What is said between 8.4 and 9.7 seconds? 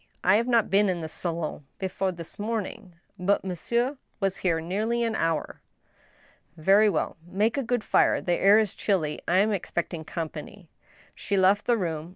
is chilly. I am